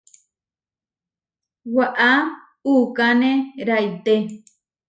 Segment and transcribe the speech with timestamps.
[1.75, 2.11] Waʼá
[2.73, 3.31] uʼkane
[3.67, 4.13] raité.